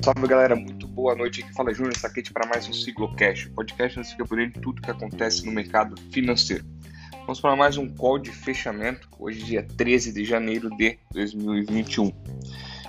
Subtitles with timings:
[0.00, 1.42] Salve galera, muito boa noite.
[1.42, 4.60] Aqui fala Júnior Saquete para mais um Siglocast, o podcast onde fica por dentro de
[4.60, 6.64] tudo que acontece no mercado financeiro.
[7.22, 12.12] Vamos para mais um call de fechamento, hoje dia 13 de janeiro de 2021.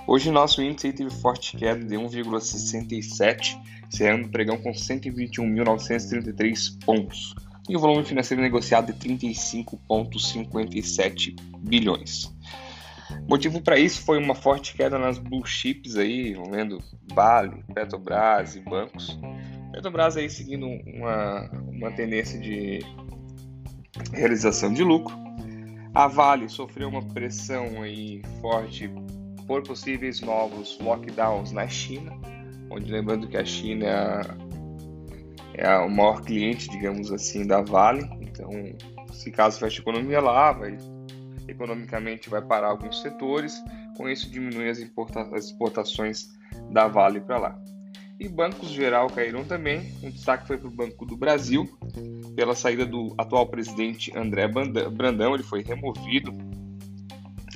[0.06, 3.60] Hoje nosso índice teve forte queda de 1,67,
[3.92, 7.34] encerrando o pregão com 121.933 pontos
[7.68, 12.32] e o volume financeiro negociado de 35,57 bilhões.
[13.28, 16.78] Motivo para isso foi uma forte queda nas blue chips aí, vendo
[17.14, 19.18] Vale, Petrobras e bancos.
[19.72, 22.80] Petrobras aí seguindo uma, uma tendência de
[24.12, 25.14] realização de lucro.
[25.94, 28.90] A Vale sofreu uma pressão aí forte
[29.46, 32.12] por possíveis novos lockdowns na China,
[32.70, 33.86] onde lembrando que a China
[35.54, 38.08] é, é o maior cliente, digamos assim, da Vale.
[38.20, 38.50] Então,
[39.12, 40.78] se caso feche a economia lá, vai
[41.50, 43.62] economicamente vai parar alguns setores,
[43.96, 44.78] com isso diminui as,
[45.32, 46.28] as exportações
[46.70, 47.58] da Vale para lá.
[48.18, 49.94] E bancos geral caíram também.
[50.02, 51.66] Um destaque foi para o Banco do Brasil,
[52.36, 56.32] pela saída do atual presidente André Brandão, ele foi removido.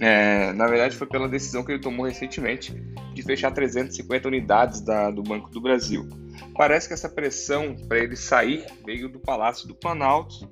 [0.01, 2.73] É, na verdade, foi pela decisão que ele tomou recentemente
[3.13, 6.09] de fechar 350 unidades da, do Banco do Brasil.
[6.55, 10.49] Parece que essa pressão para ele sair veio do Palácio do Planalto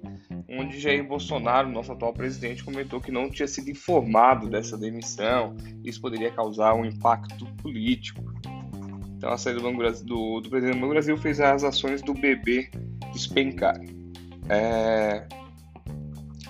[0.48, 6.00] onde Jair Bolsonaro, nosso atual presidente, comentou que não tinha sido informado dessa demissão, isso
[6.00, 8.22] poderia causar um impacto político.
[9.16, 12.70] Então, a saída do, do, do presidente do Banco Brasil fez as ações do BB
[13.12, 14.12] despencarem.
[14.48, 15.26] É...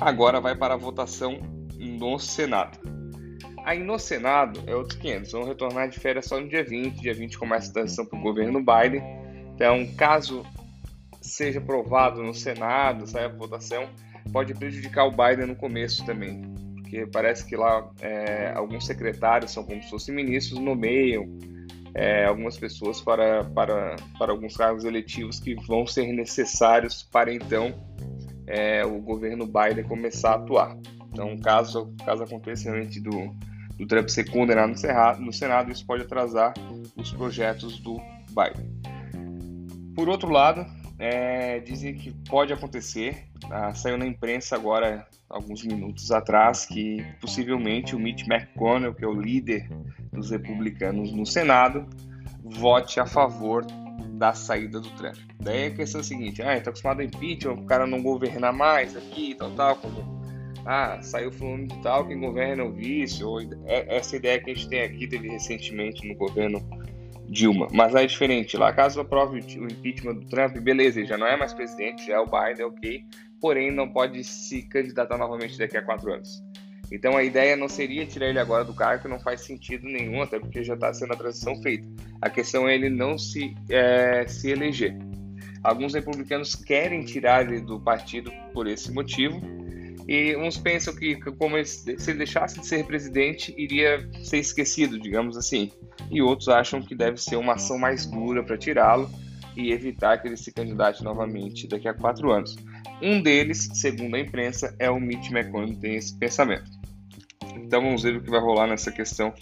[0.00, 1.38] agora vai para a votação
[1.78, 2.78] no Senado.
[3.64, 7.14] Aí no Senado é outros 500, vão retornar de férias só no dia 20, dia
[7.14, 9.02] 20 começa a transição para o governo Biden.
[9.54, 10.44] Então, caso
[11.20, 13.88] seja aprovado no Senado, saia a votação,
[14.32, 16.42] pode prejudicar o Biden no começo também,
[16.74, 21.38] porque parece que lá é, alguns secretários são como se fossem ministros, nomeiam
[21.94, 27.74] é, algumas pessoas para, para, para alguns cargos eletivos que vão ser necessários para então
[28.52, 30.76] é, o governo Biden começar a atuar.
[31.10, 33.34] Então, caso, caso aconteça realmente do,
[33.78, 34.74] do Trump ser condenado
[35.18, 36.52] no Senado, isso pode atrasar
[36.94, 37.96] os projetos do
[38.28, 38.70] Biden.
[39.94, 40.66] Por outro lado,
[40.98, 47.96] é, dizem que pode acontecer, ah, saiu na imprensa agora, alguns minutos atrás, que possivelmente
[47.96, 49.66] o Mitch McConnell, que é o líder
[50.12, 51.86] dos republicanos no Senado,
[52.44, 53.64] vote a favor
[54.22, 55.16] da saída do Trump.
[55.40, 58.52] Daí a questão é a seguinte, ah, tá acostumado a impeachment, o cara não governar
[58.52, 60.22] mais aqui, tal, tal, como
[60.64, 64.52] ah, saiu fulano de tal, quem governa é o vice, ou é, essa ideia que
[64.52, 66.60] a gente tem aqui teve recentemente no governo
[67.28, 67.66] Dilma.
[67.72, 71.26] Mas lá é diferente, lá caso aprove o impeachment do Trump, beleza, ele já não
[71.26, 73.04] é mais presidente, já é o Biden, ok,
[73.40, 76.40] porém não pode se candidatar novamente daqui a quatro anos.
[76.92, 80.20] Então a ideia não seria tirar ele agora do cargo, que não faz sentido nenhum,
[80.20, 81.88] até porque já está sendo a transição feita.
[82.20, 84.94] A questão é ele não se, é, se eleger.
[85.64, 89.40] Alguns republicanos querem tirar ele do partido por esse motivo,
[90.08, 94.98] e uns pensam que, como ele, se ele deixasse de ser presidente, iria ser esquecido,
[94.98, 95.70] digamos assim.
[96.10, 99.08] E outros acham que deve ser uma ação mais dura para tirá-lo
[99.56, 102.56] e evitar que ele se candidate novamente daqui a quatro anos.
[103.00, 106.81] Um deles, segundo a imprensa, é o Mitch McConnell, tem esse pensamento.
[107.56, 109.32] Então vamos ver o que vai rolar nessa questão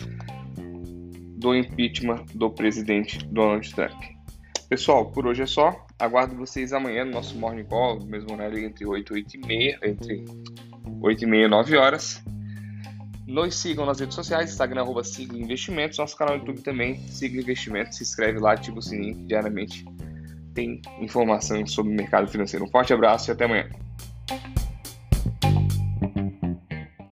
[1.37, 4.03] do impeachment do presidente Donald Trump.
[4.69, 5.87] Pessoal, por hoje é só.
[5.99, 9.79] Aguardo vocês amanhã no nosso Morning Call, mesmo horário entre 8 e 8 e meia,
[9.83, 10.25] entre
[11.01, 12.23] 8 e meia e 9 horas.
[13.27, 17.41] Nos sigam nas redes sociais, Instagram, arroba Sigla Investimentos, nosso canal no YouTube também, Sigla
[17.41, 19.85] Investimentos, se inscreve lá, ativa o sininho, diariamente
[20.55, 22.65] tem informação sobre o mercado financeiro.
[22.65, 23.69] Um forte abraço e até amanhã.